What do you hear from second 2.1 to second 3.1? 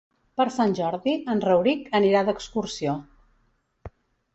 d'excursió.